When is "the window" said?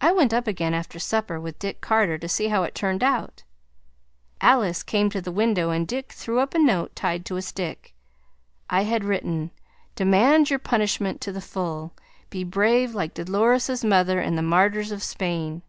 5.20-5.70